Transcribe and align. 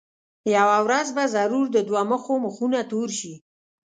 یوه 0.55 0.77
ورځ 0.85 1.07
به 1.15 1.23
ضرور 1.35 1.65
د 1.71 1.77
دوه 1.89 2.01
مخو 2.11 2.33
مخونه 2.45 2.79
تور 2.91 3.09
شي. 3.19 3.33